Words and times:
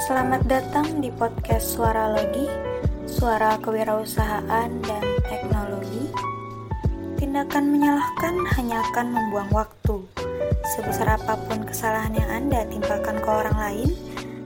Selamat 0.00 0.40
datang 0.48 1.04
di 1.04 1.12
podcast 1.12 1.76
Suara 1.76 2.08
Logi, 2.16 2.48
suara 3.04 3.60
kewirausahaan 3.60 4.72
dan 4.80 5.04
teknologi. 5.28 6.08
Tindakan 7.20 7.68
menyalahkan 7.68 8.32
hanya 8.56 8.80
akan 8.88 9.12
membuang 9.12 9.52
waktu. 9.52 10.00
Sebesar 10.72 11.20
apa 11.20 11.36
pun 11.44 11.68
kesalahan 11.68 12.16
yang 12.16 12.32
Anda 12.32 12.64
timpakan 12.72 13.20
ke 13.20 13.28
orang 13.28 13.56
lain, 13.60 13.90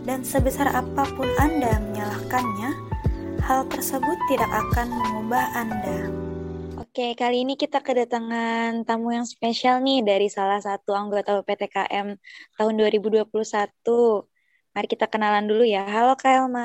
dan 0.02 0.26
sebesar 0.26 0.74
apa 0.74 1.06
pun 1.14 1.30
Anda 1.38 1.78
menyalahkannya, 1.86 2.70
hal 3.46 3.70
tersebut 3.70 4.18
tidak 4.26 4.50
akan 4.50 4.90
mengubah 4.90 5.54
Anda. 5.54 6.10
Oke, 6.82 7.14
kali 7.14 7.46
ini 7.46 7.54
kita 7.54 7.78
kedatangan 7.78 8.82
tamu 8.82 9.14
yang 9.14 9.22
spesial 9.22 9.78
nih 9.86 10.02
dari 10.02 10.26
salah 10.26 10.58
satu 10.58 10.98
anggota 10.98 11.38
UPTKM 11.38 12.18
tahun 12.58 12.74
2021. 12.74 14.33
Mari 14.74 14.86
kita 14.92 15.06
kenalan 15.12 15.44
dulu 15.50 15.62
ya. 15.74 15.80
Halo 15.94 16.12
Kak 16.20 16.32
Elma. 16.38 16.62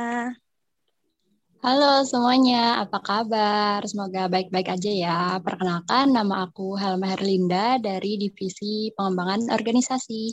Halo 1.65 1.91
semuanya, 2.11 2.81
apa 2.83 2.97
kabar? 3.07 3.79
Semoga 3.91 4.21
baik-baik 4.33 4.67
aja 4.75 4.91
ya. 5.05 5.17
Perkenalkan, 5.45 6.05
nama 6.17 6.35
aku 6.49 6.73
Helma 6.81 7.05
Herlinda 7.13 7.77
dari 7.87 8.11
Divisi 8.23 8.89
Pengembangan 8.97 9.41
Organisasi. 9.57 10.23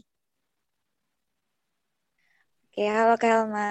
Oke, 2.64 2.82
halo 2.96 3.12
Kak 3.20 3.30
Helma. 3.32 3.62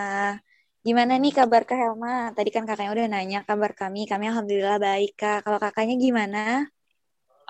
Gimana 0.85 1.13
nih 1.21 1.33
kabar 1.37 1.61
Kak 1.69 1.77
Helma? 1.81 2.09
Tadi 2.37 2.49
kan 2.55 2.63
kakaknya 2.69 2.91
udah 2.95 3.07
nanya 3.13 3.39
kabar 3.49 3.71
kami. 3.81 3.99
Kami 4.11 4.23
Alhamdulillah 4.29 4.77
baik, 4.85 5.11
Kak. 5.21 5.37
Kalau 5.45 5.57
kakaknya 5.63 5.95
gimana? 6.05 6.39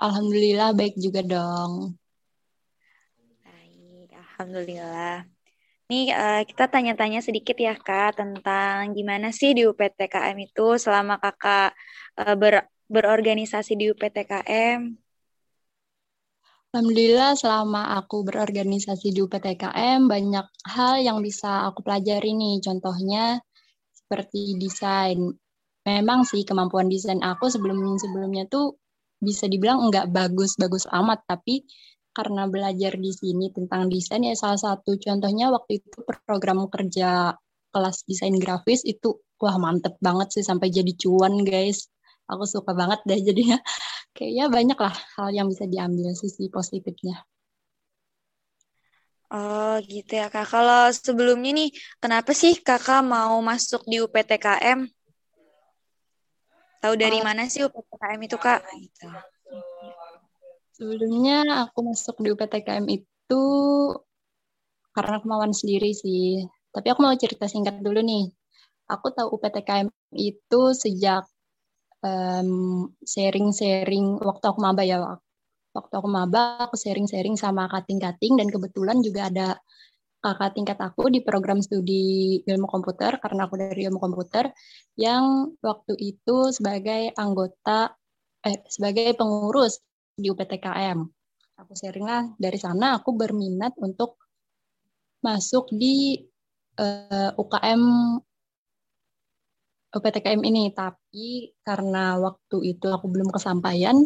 Alhamdulillah 0.06 0.68
baik 0.78 0.94
juga 1.04 1.20
dong. 1.32 1.72
Baik, 3.44 4.08
Alhamdulillah. 4.20 5.35
Nih 5.86 6.10
uh, 6.10 6.42
kita 6.42 6.66
tanya-tanya 6.66 7.22
sedikit 7.22 7.54
ya 7.54 7.78
Kak 7.78 8.18
tentang 8.18 8.90
gimana 8.90 9.30
sih 9.30 9.54
di 9.54 9.62
UPTKM 9.70 10.34
itu 10.34 10.66
selama 10.82 11.22
Kakak 11.22 11.78
uh, 12.18 12.34
ber 12.34 12.66
berorganisasi 12.90 13.78
di 13.78 13.94
UPTKM. 13.94 14.80
Alhamdulillah 16.74 17.38
selama 17.38 17.94
aku 18.02 18.26
berorganisasi 18.26 19.14
di 19.14 19.22
UPTKM 19.22 20.10
banyak 20.10 20.46
hal 20.66 20.94
yang 20.98 21.22
bisa 21.22 21.70
aku 21.70 21.86
pelajari 21.86 22.34
nih. 22.34 22.58
Contohnya 22.66 23.38
seperti 23.94 24.58
desain. 24.58 25.38
Memang 25.86 26.26
sih 26.26 26.42
kemampuan 26.42 26.90
desain 26.90 27.22
aku 27.22 27.46
sebelum-sebelumnya 27.46 28.50
tuh 28.50 28.74
bisa 29.22 29.46
dibilang 29.46 29.86
enggak 29.86 30.10
bagus-bagus 30.10 30.90
amat, 30.90 31.22
tapi 31.30 31.62
karena 32.16 32.48
belajar 32.48 32.96
di 32.96 33.12
sini 33.12 33.52
tentang 33.52 33.92
desain 33.92 34.24
ya 34.24 34.32
salah 34.32 34.56
satu 34.56 34.96
contohnya 34.96 35.52
waktu 35.52 35.84
itu 35.84 36.00
program 36.24 36.64
kerja 36.72 37.36
kelas 37.76 38.08
desain 38.08 38.32
grafis 38.40 38.80
itu 38.88 39.20
wah 39.36 39.60
mantep 39.60 40.00
banget 40.00 40.40
sih 40.40 40.44
sampai 40.48 40.72
jadi 40.72 40.96
cuan 40.96 41.44
guys 41.44 41.92
aku 42.24 42.48
suka 42.48 42.72
banget 42.72 43.04
deh 43.04 43.20
jadinya 43.20 43.60
kayaknya 44.16 44.48
banyak 44.48 44.78
lah 44.80 44.96
hal 45.20 45.28
yang 45.28 45.52
bisa 45.52 45.68
diambil 45.68 46.16
sisi 46.16 46.48
positifnya 46.48 47.20
Oh 49.26 49.74
gitu 49.82 50.22
ya 50.22 50.30
kak. 50.30 50.46
Kalau 50.46 50.86
sebelumnya 50.94 51.50
nih, 51.50 51.74
kenapa 51.98 52.30
sih 52.30 52.62
kakak 52.62 53.02
mau 53.02 53.34
masuk 53.42 53.82
di 53.82 53.98
UPTKM? 53.98 54.86
Tahu 56.78 56.94
dari 56.94 57.18
uh, 57.18 57.24
mana 57.26 57.50
sih 57.50 57.66
UPTKM 57.66 58.20
itu 58.22 58.38
kak? 58.38 58.62
Gitu. 58.78 59.10
Sebelumnya 60.76 61.64
aku 61.64 61.88
masuk 61.88 62.20
di 62.20 62.28
UPTKM 62.36 62.84
itu 62.92 63.44
karena 64.92 65.16
kemauan 65.24 65.56
sendiri 65.56 65.96
sih. 65.96 66.44
Tapi 66.68 66.92
aku 66.92 67.00
mau 67.00 67.16
cerita 67.16 67.48
singkat 67.48 67.80
dulu 67.80 68.04
nih. 68.04 68.28
Aku 68.92 69.08
tahu 69.08 69.40
UPTKM 69.40 69.88
itu 70.12 70.60
sejak 70.76 71.24
sharing-sharing 73.08 74.20
um, 74.20 74.28
waktu 74.28 74.44
aku 74.52 74.60
maba 74.60 74.84
ya. 74.84 75.00
Waktu 75.72 75.94
aku 75.96 76.08
maba, 76.12 76.68
aku 76.68 76.76
sharing-sharing 76.76 77.40
sama 77.40 77.72
kating-kating 77.72 78.36
dan 78.36 78.52
kebetulan 78.52 79.00
juga 79.00 79.32
ada 79.32 79.48
kakak 80.20 80.60
tingkat 80.60 80.78
aku 80.80 81.08
di 81.08 81.24
program 81.24 81.64
studi 81.64 82.36
ilmu 82.44 82.68
komputer 82.68 83.16
karena 83.16 83.48
aku 83.48 83.56
dari 83.56 83.88
ilmu 83.88 83.96
komputer 83.96 84.52
yang 85.00 85.56
waktu 85.64 85.94
itu 85.96 86.50
sebagai 86.52 87.14
anggota 87.14 87.94
eh 88.42 88.58
sebagai 88.66 89.14
pengurus 89.14 89.78
di 90.16 90.32
UPTKM. 90.32 90.98
Aku 91.60 91.72
sharing 91.76 92.04
lah 92.08 92.24
dari 92.40 92.56
sana 92.56 93.00
aku 93.00 93.12
berminat 93.16 93.76
untuk 93.80 94.16
masuk 95.20 95.68
di 95.72 96.20
uh, 96.80 97.32
eh, 97.32 97.32
UKM 97.36 97.82
UPTKM 99.96 100.42
ini, 100.44 100.76
tapi 100.76 101.56
karena 101.64 102.20
waktu 102.20 102.76
itu 102.76 102.84
aku 102.92 103.08
belum 103.08 103.32
kesampaian, 103.32 103.96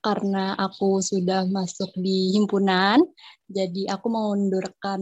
karena 0.00 0.56
aku 0.56 1.04
sudah 1.04 1.44
masuk 1.44 1.92
di 1.92 2.32
himpunan, 2.32 3.04
jadi 3.44 3.92
aku 3.92 4.08
mengundurkan 4.08 5.00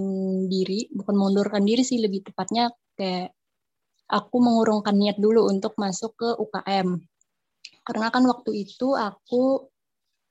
diri, 0.51 0.91
bukan 0.91 1.15
mengundurkan 1.15 1.63
diri 1.63 1.87
sih, 1.87 2.03
lebih 2.03 2.27
tepatnya 2.27 2.67
kayak 2.99 3.31
aku 4.11 4.43
mengurungkan 4.43 4.99
niat 4.99 5.23
dulu 5.23 5.47
untuk 5.47 5.79
masuk 5.79 6.19
ke 6.19 6.29
UKM. 6.35 6.99
Karena 7.87 8.11
kan 8.11 8.27
waktu 8.27 8.67
itu 8.67 8.99
aku 8.99 9.71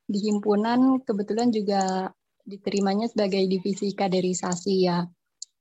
di 0.07 0.19
himpunan 0.31 1.03
kebetulan 1.03 1.51
juga 1.51 2.07
diterimanya 2.47 3.11
sebagai 3.11 3.43
divisi 3.43 3.91
kaderisasi 3.91 4.73
ya. 4.87 5.03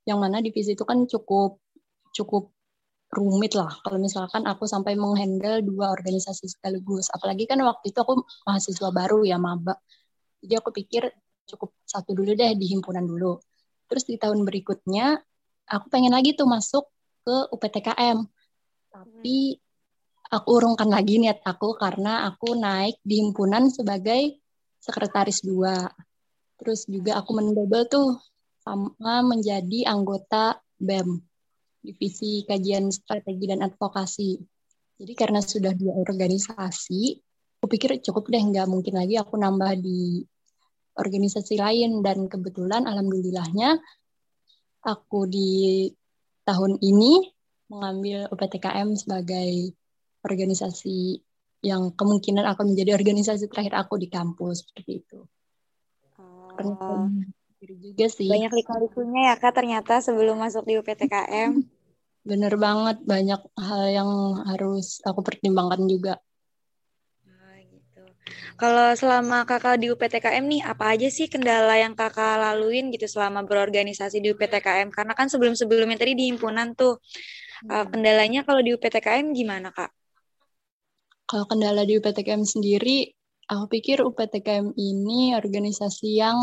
Yang 0.06 0.18
mana 0.22 0.38
divisi 0.38 0.78
itu 0.78 0.86
kan 0.86 1.02
cukup 1.10 1.58
cukup 2.14 2.54
rumit 3.10 3.54
lah 3.54 3.70
kalau 3.86 4.02
misalkan 4.02 4.46
aku 4.46 4.66
sampai 4.66 4.94
menghandle 4.94 5.66
dua 5.66 5.90
organisasi 5.90 6.46
sekaligus. 6.46 7.10
Apalagi 7.10 7.50
kan 7.50 7.58
waktu 7.66 7.90
itu 7.90 7.98
aku 7.98 8.22
mahasiswa 8.46 8.88
baru 8.94 9.26
ya 9.26 9.36
maba. 9.36 9.74
Jadi 10.38 10.54
aku 10.54 10.70
pikir 10.70 11.10
cukup 11.46 11.74
satu 11.82 12.14
dulu 12.14 12.38
deh 12.38 12.54
di 12.54 12.66
himpunan 12.70 13.02
dulu. 13.02 13.42
Terus 13.90 14.06
di 14.06 14.14
tahun 14.14 14.46
berikutnya 14.46 15.18
aku 15.66 15.86
pengen 15.90 16.14
lagi 16.14 16.38
tuh 16.38 16.46
masuk 16.46 16.86
ke 17.26 17.50
UPTKM. 17.50 18.18
Tapi 18.94 19.58
aku 20.30 20.48
urungkan 20.58 20.90
lagi 20.90 21.22
niat 21.22 21.42
aku 21.46 21.78
karena 21.78 22.26
aku 22.30 22.58
naik 22.58 22.98
di 23.02 23.22
himpunan 23.22 23.70
sebagai 23.70 24.38
sekretaris 24.82 25.42
dua. 25.46 25.86
Terus 26.56 26.88
juga 26.88 27.20
aku 27.20 27.36
mendobel 27.36 27.86
tuh 27.86 28.16
sama 28.62 29.22
menjadi 29.22 29.86
anggota 29.86 30.58
BEM, 30.80 31.20
Divisi 31.84 32.42
Kajian 32.42 32.90
Strategi 32.90 33.44
dan 33.46 33.62
Advokasi. 33.62 34.34
Jadi 34.96 35.12
karena 35.12 35.44
sudah 35.44 35.76
dua 35.76 35.92
organisasi, 36.00 37.20
aku 37.60 37.66
pikir 37.68 38.00
cukup 38.00 38.32
deh, 38.32 38.40
nggak 38.40 38.66
mungkin 38.66 38.96
lagi 38.96 39.20
aku 39.20 39.36
nambah 39.36 39.76
di 39.78 40.24
organisasi 40.96 41.60
lain. 41.60 42.00
Dan 42.00 42.26
kebetulan 42.26 42.88
alhamdulillahnya 42.88 43.76
aku 44.82 45.28
di 45.28 45.86
tahun 46.48 46.80
ini 46.80 47.36
mengambil 47.68 48.30
UPTKM 48.32 48.96
sebagai 48.96 49.74
organisasi 50.26 51.22
yang 51.64 51.94
kemungkinan 51.94 52.44
akan 52.44 52.74
menjadi 52.74 52.98
organisasi 52.98 53.48
terakhir 53.48 53.74
aku 53.78 53.96
di 53.96 54.08
kampus 54.10 54.66
seperti 54.66 55.06
itu. 55.06 55.18
Oh. 56.20 57.08
juga 57.66 58.06
sih. 58.06 58.28
Banyak 58.30 58.52
lika-likunya 58.52 59.32
ya 59.32 59.34
kak 59.40 59.56
ternyata 59.56 59.98
sebelum 60.04 60.38
masuk 60.38 60.68
di 60.68 60.76
UPTKM. 60.78 61.50
Bener 62.26 62.58
banget, 62.58 63.06
banyak 63.06 63.40
hal 63.54 63.82
yang 63.86 64.10
harus 64.50 64.98
aku 65.06 65.22
pertimbangkan 65.22 65.86
juga. 65.86 66.18
Oh, 67.22 67.54
gitu. 67.70 68.02
Kalau 68.58 68.90
selama 68.98 69.46
kakak 69.46 69.78
di 69.78 69.94
UPTKM 69.94 70.42
nih, 70.42 70.62
apa 70.66 70.90
aja 70.90 71.06
sih 71.06 71.30
kendala 71.30 71.78
yang 71.78 71.94
kakak 71.94 72.42
laluin 72.42 72.90
gitu 72.90 73.06
selama 73.06 73.46
berorganisasi 73.46 74.18
di 74.18 74.34
UPTKM? 74.34 74.90
Karena 74.90 75.14
kan 75.14 75.30
sebelum-sebelumnya 75.30 76.02
tadi 76.02 76.18
di 76.18 76.26
himpunan 76.34 76.74
tuh, 76.74 76.98
hmm. 77.62 77.94
kendalanya 77.94 78.42
kalau 78.42 78.58
di 78.58 78.74
UPTKM 78.74 79.30
gimana 79.30 79.70
kak? 79.70 79.95
Kalau 81.26 81.44
kendala 81.50 81.82
di 81.82 81.98
UPTKM 81.98 82.46
sendiri, 82.46 83.10
aku 83.50 83.66
pikir 83.66 83.98
UPTKM 83.98 84.78
ini 84.78 85.34
organisasi 85.34 86.22
yang 86.22 86.38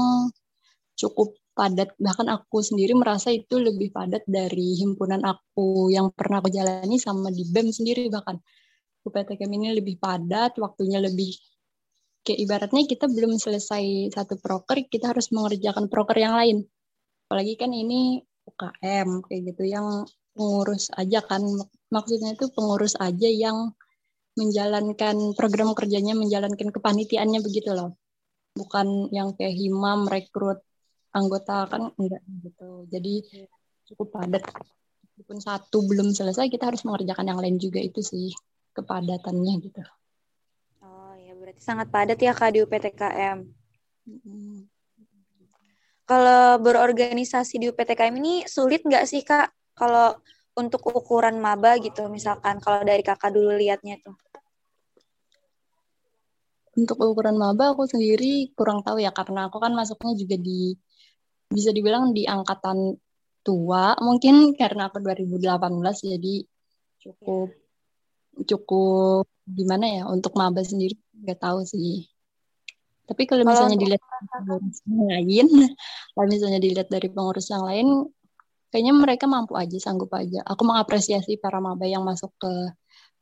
cukup 1.00 1.40
padat. 1.56 1.96
Bahkan 1.96 2.28
aku 2.28 2.60
sendiri 2.60 2.92
merasa 2.92 3.32
itu 3.32 3.64
lebih 3.64 3.96
padat 3.96 4.28
dari 4.28 4.76
himpunan 4.76 5.24
aku 5.24 5.88
yang 5.88 6.12
pernah 6.12 6.44
aku 6.44 6.52
jalani 6.52 7.00
sama 7.00 7.32
di 7.32 7.48
BEM 7.48 7.72
sendiri 7.72 8.12
bahkan. 8.12 8.36
UPTKM 9.04 9.52
ini 9.56 9.76
lebih 9.76 10.00
padat, 10.00 10.60
waktunya 10.60 11.00
lebih 11.00 11.32
kayak 12.24 12.40
ibaratnya 12.40 12.84
kita 12.88 13.12
belum 13.12 13.36
selesai 13.36 14.16
satu 14.16 14.40
proker, 14.40 14.88
kita 14.88 15.12
harus 15.12 15.28
mengerjakan 15.36 15.92
proker 15.92 16.16
yang 16.20 16.36
lain. 16.36 16.64
Apalagi 17.28 17.60
kan 17.60 17.72
ini 17.76 18.24
UKM 18.48 19.28
kayak 19.28 19.42
gitu 19.52 19.64
yang 19.68 20.08
pengurus 20.36 20.88
aja 20.96 21.20
kan. 21.24 21.44
Maksudnya 21.92 22.36
itu 22.36 22.48
pengurus 22.56 22.96
aja 22.96 23.28
yang 23.28 23.76
menjalankan 24.34 25.38
program 25.38 25.78
kerjanya, 25.78 26.18
menjalankan 26.18 26.70
kepanitiaannya 26.74 27.40
begitu 27.44 27.74
loh. 27.74 27.98
Bukan 28.54 29.10
yang 29.10 29.34
kayak 29.34 29.54
himam 29.58 30.06
rekrut 30.06 30.62
anggota 31.14 31.70
kan 31.70 31.94
enggak 31.98 32.22
gitu. 32.42 32.86
Jadi 32.90 33.14
cukup 33.90 34.14
padat 34.14 34.46
Walaupun 35.14 35.38
satu 35.38 35.86
belum 35.86 36.10
selesai, 36.10 36.50
kita 36.50 36.74
harus 36.74 36.82
mengerjakan 36.82 37.30
yang 37.30 37.40
lain 37.40 37.62
juga 37.62 37.78
itu 37.78 38.02
sih 38.02 38.34
kepadatannya 38.74 39.54
gitu. 39.62 39.82
Oh 40.82 41.14
ya, 41.22 41.38
berarti 41.38 41.62
sangat 41.62 41.94
padat 41.94 42.18
ya 42.18 42.34
Kak 42.34 42.58
di 42.58 42.66
UPTKM. 42.66 43.38
Kalau 46.04 46.58
berorganisasi 46.60 47.62
di 47.62 47.70
UPTKM 47.70 48.16
ini 48.18 48.44
sulit 48.50 48.82
nggak 48.82 49.06
sih 49.06 49.22
Kak? 49.22 49.54
Kalau 49.78 50.18
untuk 50.54 50.82
ukuran 50.94 51.42
maba 51.42 51.78
gitu, 51.82 52.06
misalkan 52.10 52.62
kalau 52.62 52.86
dari 52.86 53.02
kakak 53.02 53.34
dulu 53.34 53.58
lihatnya 53.58 53.98
tuh. 54.02 54.16
Untuk 56.74 56.98
ukuran 56.98 57.38
maba 57.38 57.74
aku 57.74 57.86
sendiri 57.86 58.50
kurang 58.58 58.82
tahu 58.82 58.98
ya 58.98 59.14
karena 59.14 59.50
aku 59.50 59.62
kan 59.62 59.78
masuknya 59.78 60.18
juga 60.18 60.38
di 60.42 60.74
bisa 61.54 61.70
dibilang 61.70 62.18
di 62.18 62.26
angkatan 62.26 62.98
tua 63.46 63.94
mungkin 64.02 64.58
karena 64.58 64.90
aku 64.90 64.98
2018 65.04 65.54
jadi 66.16 66.36
cukup 67.04 67.54
cukup 68.48 69.26
gimana 69.46 69.86
ya 69.86 70.04
untuk 70.10 70.34
maba 70.34 70.64
sendiri 70.64 70.98
nggak 71.22 71.38
tahu 71.38 71.62
sih 71.68 72.08
tapi 73.04 73.28
kalau 73.28 73.44
misalnya 73.44 73.76
dilihat 73.76 74.02
pengurus 74.32 74.80
yang 74.88 75.04
lain 75.12 75.48
kalau 76.16 76.28
misalnya 76.32 76.60
dilihat 76.64 76.88
dari 76.88 77.08
pengurus 77.12 77.48
yang 77.52 77.64
lain 77.68 77.88
kayaknya 78.74 78.94
mereka 78.98 79.30
mampu 79.30 79.54
aja 79.54 79.78
sanggup 79.78 80.10
aja 80.18 80.42
aku 80.42 80.66
mengapresiasi 80.66 81.38
para 81.38 81.62
maba 81.62 81.86
yang 81.86 82.02
masuk 82.02 82.34
ke 82.42 82.50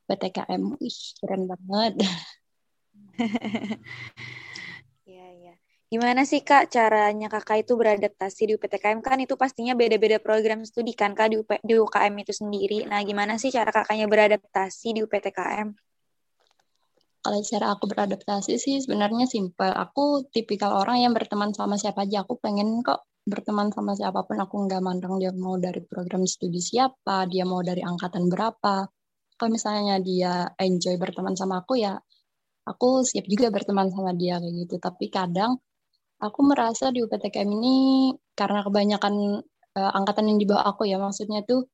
PTKM 0.08 0.80
ih 0.80 0.98
keren 1.20 1.44
banget 1.52 2.00
Gimana 5.92 6.24
sih 6.24 6.40
Kak 6.40 6.72
caranya 6.72 7.28
Kakak 7.28 7.68
itu 7.68 7.76
beradaptasi 7.76 8.48
di 8.48 8.56
UPTKM? 8.56 9.04
Kan 9.04 9.20
itu 9.20 9.36
pastinya 9.36 9.76
beda-beda 9.76 10.24
program 10.24 10.64
studi 10.64 10.96
kan 10.96 11.12
Kak 11.12 11.28
di, 11.28 11.36
UP, 11.44 11.52
di 11.68 11.76
UKM 11.76 12.16
itu 12.24 12.32
sendiri. 12.32 12.88
Nah 12.88 13.04
gimana 13.04 13.36
sih 13.36 13.52
cara 13.52 13.76
kakaknya 13.76 14.08
beradaptasi 14.08 14.96
di 14.96 15.04
UPTKM? 15.04 15.91
Kalau 17.22 17.40
cara 17.46 17.66
aku 17.78 17.86
beradaptasi 17.86 18.58
sih 18.58 18.82
sebenarnya 18.82 19.30
simpel. 19.30 19.70
Aku 19.70 20.26
tipikal 20.34 20.74
orang 20.82 21.06
yang 21.06 21.14
berteman 21.14 21.54
sama 21.54 21.78
siapa 21.78 22.10
aja. 22.10 22.26
Aku 22.26 22.42
pengen 22.42 22.82
kok 22.82 23.06
berteman 23.30 23.70
sama 23.70 23.94
siapa 23.94 24.26
pun. 24.26 24.42
Aku 24.42 24.66
nggak 24.66 24.82
mandang 24.82 25.22
dia 25.22 25.30
mau 25.30 25.54
dari 25.62 25.86
program 25.86 26.26
studi 26.26 26.58
siapa, 26.58 27.30
dia 27.30 27.46
mau 27.46 27.62
dari 27.62 27.86
angkatan 27.86 28.26
berapa. 28.26 28.90
Kalau 29.38 29.52
misalnya 29.54 30.02
dia 30.02 30.50
enjoy 30.58 30.98
berteman 30.98 31.38
sama 31.38 31.62
aku 31.62 31.78
ya, 31.78 31.94
aku 32.66 33.06
siap 33.06 33.26
juga 33.30 33.54
berteman 33.54 33.94
sama 33.94 34.18
dia 34.18 34.42
kayak 34.42 34.54
gitu. 34.66 34.76
Tapi 34.82 35.06
kadang 35.14 35.62
aku 36.18 36.40
merasa 36.42 36.90
di 36.90 37.06
UPTKM 37.06 37.50
ini 37.50 37.76
karena 38.34 38.66
kebanyakan 38.66 39.46
uh, 39.78 39.92
angkatan 39.94 40.26
yang 40.34 40.40
di 40.42 40.46
bawah 40.50 40.66
aku 40.74 40.90
ya, 40.90 40.98
maksudnya 40.98 41.46
tuh 41.46 41.70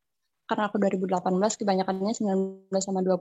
karena 0.48 0.72
aku 0.72 0.80
2018 0.80 1.60
kebanyakannya 1.60 2.14
19 2.16 2.72
sama 2.84 3.00
20. 3.04 3.20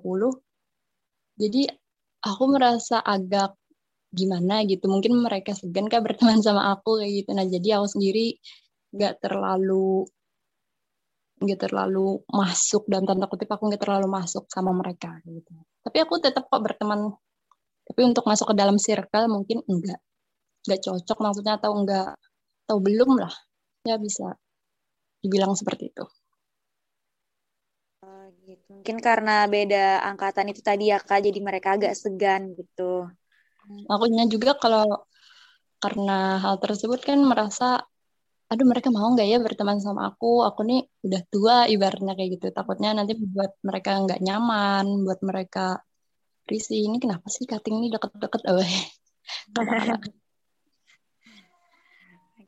Jadi 1.37 1.86
aku 2.23 2.45
merasa 2.49 3.01
agak 3.01 3.57
gimana 4.15 4.65
gitu. 4.65 4.89
Mungkin 4.89 5.13
mereka 5.21 5.53
segan 5.53 5.91
kayak 5.91 6.05
berteman 6.07 6.41
sama 6.41 6.73
aku 6.73 7.03
kayak 7.03 7.13
gitu. 7.25 7.31
Nah, 7.37 7.47
jadi 7.47 7.69
aku 7.81 7.87
sendiri 7.99 8.39
nggak 8.95 9.21
terlalu 9.21 10.09
nggak 11.37 11.69
terlalu 11.69 12.25
masuk 12.33 12.89
dan 12.89 13.05
tanda 13.05 13.29
kutip 13.29 13.53
aku 13.53 13.69
nggak 13.69 13.83
terlalu 13.85 14.09
masuk 14.09 14.49
sama 14.49 14.73
mereka 14.73 15.21
gitu. 15.29 15.53
Tapi 15.85 15.97
aku 16.01 16.17
tetap 16.23 16.49
kok 16.49 16.63
berteman. 16.65 17.13
Tapi 17.87 18.01
untuk 18.03 18.25
masuk 18.27 18.51
ke 18.51 18.55
dalam 18.57 18.81
circle 18.81 19.31
mungkin 19.31 19.63
enggak 19.69 20.01
nggak 20.67 20.81
cocok 20.83 21.19
maksudnya 21.23 21.55
atau 21.63 21.71
enggak 21.79 22.19
atau 22.67 22.77
belum 22.83 23.23
lah 23.23 23.31
ya 23.87 23.95
bisa 24.03 24.35
dibilang 25.23 25.55
seperti 25.55 25.95
itu. 25.95 26.05
Gitu. 28.47 28.71
Mungkin 28.71 28.99
karena 29.03 29.47
beda 29.47 30.03
angkatan 30.07 30.47
itu 30.51 30.63
tadi 30.63 30.91
ya 30.91 30.99
kak, 31.03 31.23
jadi 31.27 31.39
mereka 31.43 31.75
agak 31.75 31.95
segan 31.99 32.55
gitu. 32.55 33.07
Akunya 33.91 34.25
juga 34.31 34.55
kalau 34.59 35.07
karena 35.83 36.39
hal 36.43 36.57
tersebut 36.63 37.01
kan 37.03 37.19
merasa, 37.23 37.83
aduh 38.51 38.67
mereka 38.67 38.89
mau 38.95 39.11
nggak 39.15 39.29
ya 39.29 39.39
berteman 39.43 39.79
sama 39.83 40.11
aku? 40.11 40.47
Aku 40.49 40.61
nih 40.63 40.87
udah 41.07 41.23
tua 41.31 41.57
ibaratnya 41.67 42.15
kayak 42.15 42.31
gitu. 42.39 42.47
Takutnya 42.55 42.95
nanti 42.95 43.13
buat 43.19 43.53
mereka 43.63 43.91
nggak 44.03 44.21
nyaman, 44.23 44.85
buat 45.07 45.21
mereka 45.23 45.83
risih. 46.47 46.87
Ini 46.87 46.97
kenapa 47.03 47.27
sih 47.31 47.45
cutting 47.51 47.83
ini 47.83 47.89
deket-deket? 47.95 48.43
Oh, 49.57 49.63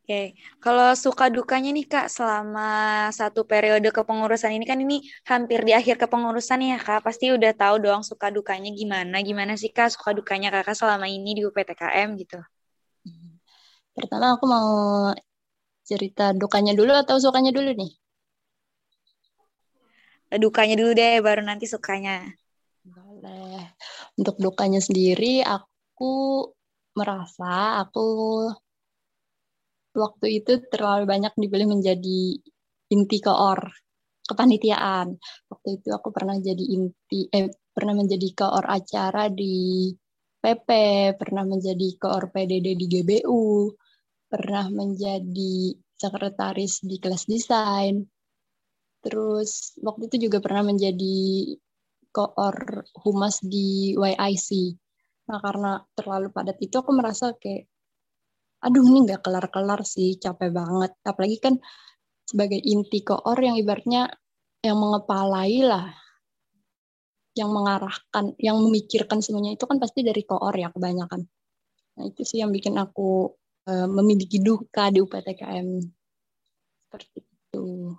Oke, 0.08 0.32
kalau 0.64 0.96
suka 0.96 1.28
dukanya 1.28 1.68
nih 1.68 1.84
Kak 1.84 2.08
selama 2.08 2.64
satu 3.12 3.44
periode 3.44 3.92
kepengurusan 3.92 4.56
ini 4.56 4.64
kan 4.64 4.80
ini 4.80 5.04
hampir 5.28 5.60
di 5.68 5.76
akhir 5.76 6.00
kepengurusan 6.00 6.64
ya 6.64 6.80
Kak, 6.80 7.04
pasti 7.04 7.28
udah 7.28 7.52
tahu 7.52 7.76
dong 7.76 8.00
suka 8.00 8.32
dukanya 8.32 8.72
gimana. 8.72 9.20
Gimana 9.20 9.52
sih 9.60 9.68
Kak 9.68 9.92
suka 9.92 10.16
dukanya 10.16 10.48
Kakak 10.48 10.80
selama 10.80 11.12
ini 11.12 11.36
di 11.36 11.44
UPTKM 11.44 12.16
gitu? 12.24 12.40
Pertama 13.92 14.32
aku 14.32 14.48
mau 14.48 14.72
cerita 15.84 16.32
dukanya 16.32 16.72
dulu 16.72 16.96
atau 16.96 17.20
sukanya 17.20 17.52
dulu 17.52 17.68
nih? 17.76 17.92
Dukanya 20.40 20.80
dulu 20.80 20.96
deh, 20.96 21.20
baru 21.20 21.44
nanti 21.44 21.68
sukanya. 21.68 22.24
Boleh. 22.80 23.76
Untuk 24.16 24.40
dukanya 24.40 24.80
sendiri, 24.80 25.44
aku 25.44 26.48
merasa 26.96 27.84
aku 27.84 28.08
waktu 29.94 30.42
itu 30.42 30.52
terlalu 30.72 31.04
banyak 31.08 31.32
dipilih 31.36 31.68
menjadi 31.68 32.20
inti 32.92 33.18
koor 33.20 33.60
kepanitiaan. 34.28 35.16
Waktu 35.48 35.68
itu 35.80 35.88
aku 35.92 36.08
pernah 36.12 36.36
jadi 36.36 36.60
inti 36.60 37.28
eh 37.32 37.48
pernah 37.72 37.94
menjadi 37.96 38.28
koor 38.36 38.64
acara 38.68 39.32
di 39.32 39.88
PP, 40.38 40.68
pernah 41.18 41.44
menjadi 41.48 41.88
koor 41.98 42.30
PDD 42.30 42.66
di 42.78 42.86
GBU, 42.86 43.72
pernah 44.28 44.66
menjadi 44.70 45.74
sekretaris 45.98 46.84
di 46.84 46.96
kelas 47.02 47.24
desain. 47.26 48.06
Terus 49.02 49.78
waktu 49.82 50.10
itu 50.12 50.28
juga 50.28 50.38
pernah 50.44 50.68
menjadi 50.70 51.18
koor 52.12 52.86
humas 53.04 53.40
di 53.42 53.94
YIC. 53.94 54.48
Nah, 55.28 55.38
karena 55.44 55.72
terlalu 55.92 56.28
padat 56.32 56.56
itu 56.60 56.74
aku 56.80 56.90
merasa 56.96 57.36
kayak 57.36 57.68
aduh 58.58 58.82
ini 58.82 59.06
nggak 59.06 59.22
kelar-kelar 59.22 59.80
sih, 59.86 60.18
capek 60.18 60.50
banget. 60.50 60.92
Apalagi 61.06 61.38
kan 61.38 61.54
sebagai 62.26 62.58
inti 62.60 63.00
koor 63.06 63.38
yang 63.38 63.56
ibaratnya 63.56 64.10
yang 64.60 64.76
mengepalai 64.76 65.62
lah, 65.62 65.88
yang 67.38 67.54
mengarahkan, 67.54 68.34
yang 68.42 68.58
memikirkan 68.58 69.22
semuanya 69.22 69.54
itu 69.54 69.64
kan 69.64 69.78
pasti 69.78 70.02
dari 70.02 70.26
koor 70.26 70.54
ya 70.58 70.74
kebanyakan. 70.74 71.22
Nah 71.98 72.04
itu 72.06 72.26
sih 72.26 72.42
yang 72.42 72.50
bikin 72.50 72.74
aku 72.74 73.30
uh, 73.70 73.88
memiliki 73.88 74.42
duka 74.42 74.90
di 74.90 74.98
UPTKM 74.98 75.68
seperti 76.88 77.18
itu. 77.22 77.94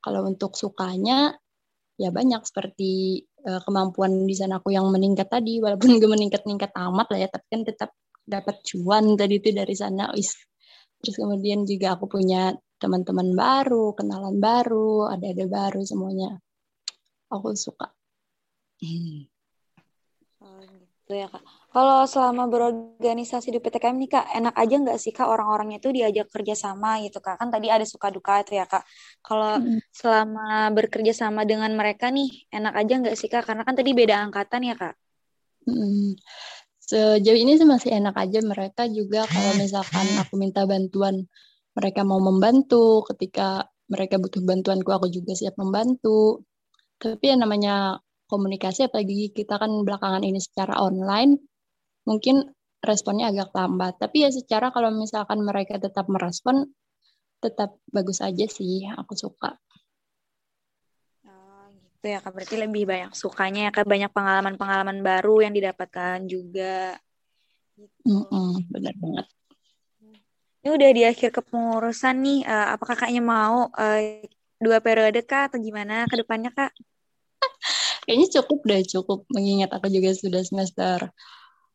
Kalau 0.00 0.20
untuk 0.26 0.58
sukanya 0.58 1.38
ya 2.00 2.08
banyak 2.10 2.42
seperti 2.42 3.22
uh, 3.44 3.60
kemampuan 3.62 4.24
di 4.24 4.34
sana 4.34 4.58
aku 4.58 4.74
yang 4.74 4.90
meningkat 4.90 5.30
tadi, 5.30 5.62
walaupun 5.62 5.94
gak 6.02 6.10
meningkat-meningkat 6.10 6.72
amat 6.74 7.06
lah 7.14 7.18
ya, 7.22 7.28
tapi 7.30 7.46
kan 7.46 7.62
tetap 7.62 7.90
dapat 8.24 8.62
cuan 8.62 9.16
tadi 9.18 9.42
itu 9.42 9.50
dari 9.50 9.74
sana. 9.74 10.12
Wis. 10.14 10.36
Terus 11.00 11.16
kemudian 11.16 11.64
juga 11.64 11.96
aku 11.96 12.06
punya 12.06 12.52
teman-teman 12.80 13.36
baru 13.36 13.92
kenalan 13.92 14.40
baru 14.40 15.08
ada-ada 15.12 15.44
baru 15.48 15.80
semuanya. 15.84 16.40
Aku 17.32 17.52
suka. 17.56 17.92
Hmm. 18.80 19.28
oh, 20.40 20.64
gitu 20.64 21.12
ya 21.12 21.28
kak. 21.28 21.44
Kalau 21.70 22.08
selama 22.08 22.48
berorganisasi 22.48 23.52
di 23.52 23.60
PTKM 23.60 23.96
nih 24.00 24.10
kak 24.10 24.26
enak 24.32 24.56
aja 24.56 24.74
nggak 24.80 24.98
sih 24.98 25.12
kak 25.12 25.28
orang-orangnya 25.28 25.78
itu 25.78 25.92
diajak 25.92 26.26
kerja 26.32 26.56
sama 26.56 26.96
gitu 27.04 27.20
kak? 27.20 27.36
Kan 27.36 27.52
tadi 27.52 27.68
ada 27.68 27.84
suka 27.84 28.08
duka 28.08 28.40
itu 28.40 28.56
ya 28.56 28.64
kak. 28.64 28.84
Kalau 29.20 29.60
hmm. 29.60 29.84
selama 29.92 30.72
bekerja 30.72 31.12
sama 31.12 31.44
dengan 31.44 31.70
mereka 31.76 32.08
nih 32.08 32.48
enak 32.48 32.74
aja 32.76 32.92
nggak 33.04 33.16
sih 33.20 33.28
kak? 33.28 33.44
Karena 33.44 33.62
kan 33.68 33.76
tadi 33.76 33.92
beda 33.92 34.16
angkatan 34.24 34.60
ya 34.64 34.74
kak. 34.80 34.94
Hmm 35.68 36.16
sejauh 36.90 37.38
ini 37.38 37.54
sih 37.54 37.68
masih 37.68 37.94
enak 38.02 38.18
aja 38.18 38.42
mereka 38.42 38.90
juga 38.90 39.22
kalau 39.30 39.52
misalkan 39.62 40.06
aku 40.18 40.34
minta 40.34 40.66
bantuan 40.66 41.30
mereka 41.78 42.02
mau 42.02 42.18
membantu 42.18 43.06
ketika 43.14 43.70
mereka 43.86 44.18
butuh 44.18 44.42
bantuanku 44.42 44.90
aku 44.90 45.06
juga 45.10 45.38
siap 45.38 45.54
membantu. 45.58 46.42
Tapi 46.98 47.24
yang 47.30 47.46
namanya 47.46 47.98
komunikasi 48.26 48.90
apalagi 48.90 49.30
kita 49.30 49.58
kan 49.58 49.70
belakangan 49.86 50.22
ini 50.22 50.38
secara 50.42 50.78
online 50.82 51.38
mungkin 52.06 52.42
responnya 52.82 53.30
agak 53.30 53.54
lambat. 53.54 53.98
Tapi 54.02 54.26
ya 54.26 54.30
secara 54.34 54.74
kalau 54.74 54.90
misalkan 54.90 55.46
mereka 55.46 55.78
tetap 55.78 56.10
merespon 56.10 56.66
tetap 57.40 57.78
bagus 57.88 58.20
aja 58.20 58.44
sih 58.50 58.84
aku 58.84 59.16
suka 59.16 59.56
gitu 62.00 62.16
ya 62.16 62.24
kak 62.24 62.32
berarti 62.32 62.56
lebih 62.56 62.88
banyak 62.88 63.12
sukanya 63.12 63.68
ya 63.68 63.70
kak 63.76 63.84
banyak 63.84 64.08
pengalaman-pengalaman 64.08 65.04
baru 65.04 65.44
yang 65.44 65.52
didapatkan 65.52 66.24
juga 66.24 66.96
gitu. 67.76 68.08
mm 68.08 68.24
-hmm, 68.24 68.48
benar 68.72 68.94
banget 68.96 69.26
ini 70.60 70.68
udah 70.76 70.90
di 70.92 71.02
akhir 71.08 71.28
kepengurusan 71.32 72.16
nih 72.20 72.40
uh, 72.44 72.76
apa 72.76 72.84
kakaknya 72.88 73.20
mau 73.24 73.68
uh, 73.72 74.00
dua 74.60 74.84
periode 74.84 75.24
kak 75.24 75.52
atau 75.52 75.58
gimana 75.60 76.04
ke 76.04 76.20
depannya 76.20 76.52
kak? 76.52 76.76
Kayaknya 78.04 78.28
cukup 78.40 78.58
deh, 78.68 78.84
cukup 78.84 79.24
mengingat 79.32 79.72
aku 79.72 79.88
juga 79.88 80.12
sudah 80.12 80.44
semester 80.44 81.08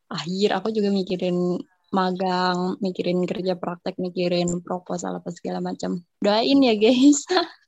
akhir. 0.05 0.49
Aku 0.61 0.69
juga 0.69 0.93
mikirin 0.93 1.57
magang, 1.89 2.77
mikirin 2.77 3.25
kerja 3.25 3.57
praktek, 3.57 3.97
mikirin 3.97 4.61
proposal 4.61 5.17
apa 5.17 5.33
segala 5.33 5.65
macam. 5.65 6.05
Doain 6.21 6.61
ya 6.61 6.77
guys. 6.77 7.25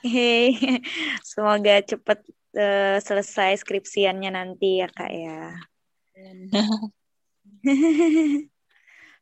Okay. 0.00 0.54
semoga 1.30 1.82
cepet 1.82 2.18
uh, 2.56 2.98
selesai 3.02 3.60
skripsiannya 3.60 4.30
nanti 4.32 4.80
ya 4.80 4.88
kak 4.90 5.12
ya. 5.12 5.52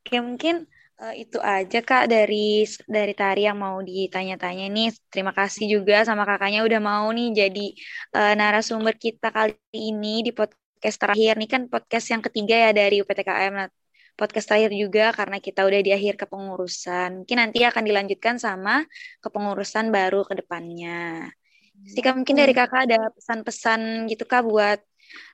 Oke 0.05 0.17
mungkin 0.21 0.69
uh, 1.01 1.15
itu 1.17 1.41
aja 1.41 1.81
kak 1.81 2.13
dari 2.13 2.69
dari 2.87 3.15
Tari 3.17 3.49
yang 3.49 3.59
mau 3.59 3.81
ditanya-tanya 3.81 4.69
nih. 4.71 4.93
Terima 5.11 5.33
kasih 5.33 5.81
juga 5.81 6.05
sama 6.07 6.29
kakaknya 6.29 6.63
udah 6.63 6.81
mau 6.81 7.07
nih 7.11 7.33
jadi 7.33 7.67
uh, 8.15 8.35
narasumber 8.39 8.95
kita 8.95 9.33
kali 9.33 9.57
ini 9.75 10.23
di 10.27 10.31
podcast 10.31 10.99
terakhir. 11.01 11.35
Nih 11.41 11.51
kan 11.51 11.63
podcast 11.73 12.07
yang 12.13 12.23
ketiga 12.23 12.55
ya 12.69 12.71
dari 12.77 13.01
UPTKM. 13.03 13.53
Nah, 13.57 13.69
podcast 14.15 14.47
terakhir 14.51 14.73
juga 14.75 15.11
karena 15.11 15.43
kita 15.43 15.67
udah 15.67 15.81
di 15.83 15.91
akhir 15.91 16.15
kepengurusan. 16.27 17.23
Mungkin 17.23 17.37
nanti 17.39 17.67
akan 17.67 17.83
dilanjutkan 17.83 18.39
sama 18.39 18.87
kepengurusan 19.21 19.91
baru 19.91 20.23
ke 20.23 20.39
depannya. 20.39 21.31
Jika 21.75 22.15
mungkin 22.15 22.39
dari 22.39 22.55
kakak 22.55 22.87
ada 22.89 23.11
pesan-pesan 23.13 24.07
gitu 24.09 24.25
kak 24.25 24.47
buat 24.47 24.81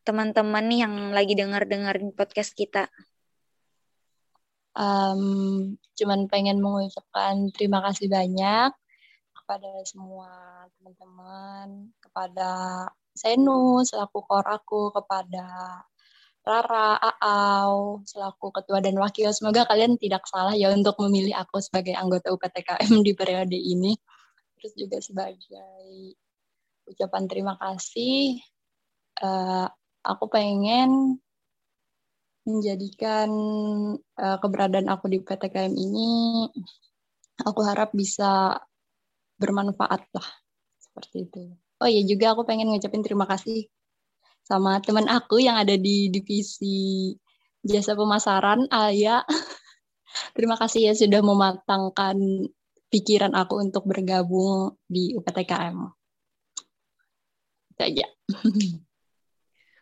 teman-teman 0.02 0.64
nih 0.66 0.80
yang 0.88 0.94
lagi 1.12 1.37
denger-dengerin 1.37 2.10
podcast 2.16 2.56
kita. 2.56 2.88
Um, 4.75 5.76
cuman 5.99 6.30
pengen 6.32 6.62
mengucapkan 6.62 7.52
terima 7.52 7.84
kasih 7.84 8.08
banyak 8.08 8.72
kepada 9.37 9.70
semua 9.84 10.30
teman-teman, 10.78 11.90
kepada 12.00 12.50
Senu 13.10 13.82
selaku 13.82 14.22
kor 14.22 14.46
aku, 14.46 14.94
kepada 14.94 15.82
Rara, 16.40 16.97
Aau, 16.97 18.00
selaku 18.09 18.49
ketua 18.49 18.80
dan 18.80 18.97
wakil. 18.97 19.28
Semoga 19.37 19.68
kalian 19.68 20.00
tidak 20.00 20.25
salah 20.25 20.56
ya 20.56 20.73
untuk 20.73 20.97
memilih 21.04 21.37
aku 21.37 21.61
sebagai 21.61 21.92
anggota 21.92 22.32
UPTKM 22.32 22.92
di 23.04 23.12
periode 23.12 23.59
ini. 23.61 23.92
Terus 24.56 24.73
juga 24.76 24.99
sebagai 25.04 26.16
ucapan 26.88 27.25
terima 27.28 27.54
kasih, 27.61 28.40
uh, 29.20 29.68
aku 30.00 30.25
pengen 30.32 31.20
menjadikan 32.49 33.28
uh, 34.16 34.37
keberadaan 34.40 34.88
aku 34.88 35.12
di 35.12 35.20
UPTKM 35.20 35.76
ini, 35.76 36.49
aku 37.44 37.61
harap 37.62 37.92
bisa 37.92 38.59
bermanfaat 39.37 40.09
lah, 40.12 40.28
seperti 40.80 41.28
itu. 41.28 41.42
Oh 41.80 41.88
iya 41.88 42.04
juga 42.04 42.32
aku 42.32 42.44
pengen 42.44 42.68
ngucapin 42.68 43.04
terima 43.04 43.25
kasih 43.25 43.68
sama 44.50 44.83
teman 44.83 45.07
aku 45.07 45.38
yang 45.38 45.54
ada 45.54 45.78
di 45.78 46.11
divisi 46.11 47.14
jasa 47.62 47.95
pemasaran 47.95 48.66
Aya. 48.66 49.23
Terima 50.35 50.59
kasih 50.59 50.90
ya 50.90 50.92
sudah 50.99 51.23
mematangkan 51.23 52.19
pikiran 52.90 53.30
aku 53.38 53.62
untuk 53.62 53.87
bergabung 53.87 54.75
di 54.90 55.14
UPTKM. 55.14 55.78
Itu 57.78 57.83
aja. 57.87 58.07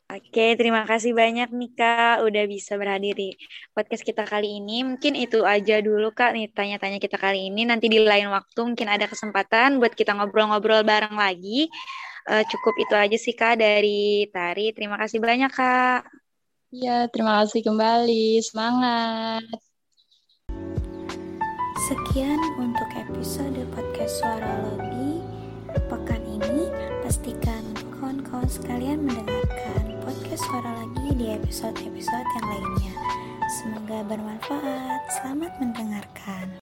Oke, 0.08 0.56
terima 0.56 0.88
kasih 0.88 1.12
banyak 1.12 1.52
nih 1.52 1.72
Kak 1.76 2.24
udah 2.24 2.48
bisa 2.48 2.80
berhadir 2.80 3.12
di 3.12 3.36
podcast 3.76 4.00
kita 4.00 4.24
kali 4.24 4.56
ini. 4.56 4.80
Mungkin 4.80 5.12
itu 5.12 5.44
aja 5.44 5.84
dulu 5.84 6.16
Kak 6.16 6.32
nih 6.32 6.48
tanya-tanya 6.48 6.96
kita 6.96 7.20
kali 7.20 7.52
ini. 7.52 7.68
Nanti 7.68 7.92
di 7.92 8.00
lain 8.00 8.32
waktu 8.32 8.56
mungkin 8.72 8.88
ada 8.88 9.04
kesempatan 9.04 9.76
buat 9.76 9.92
kita 9.92 10.16
ngobrol-ngobrol 10.16 10.80
bareng 10.80 11.12
lagi 11.12 11.68
uh, 12.26 12.42
cukup 12.42 12.74
itu 12.82 12.94
aja 12.98 13.16
sih 13.20 13.34
Kak 13.38 13.62
dari 13.62 14.26
Tari. 14.34 14.74
Terima 14.74 14.98
kasih 14.98 15.22
banyak 15.22 15.52
Kak. 15.54 16.02
Ya, 16.74 17.08
terima 17.08 17.40
kasih 17.44 17.64
kembali. 17.64 18.42
Semangat. 18.44 19.46
Sekian 21.88 22.36
untuk 22.60 22.90
episode 22.92 23.64
podcast 23.72 24.20
Suara 24.20 24.52
Logi 24.66 25.24
pekan 25.88 26.20
ini. 26.26 26.68
Pastikan 27.00 27.64
untuk 27.72 27.88
kawan-kawan 27.96 28.50
sekalian 28.50 29.00
mendengarkan 29.00 29.96
podcast 30.04 30.44
Suara 30.44 30.84
Lagi 30.84 31.16
di 31.16 31.32
episode-episode 31.32 32.28
yang 32.36 32.46
lainnya. 32.52 32.94
Semoga 33.48 33.98
bermanfaat. 34.04 35.02
Selamat 35.08 35.52
mendengarkan. 35.56 36.52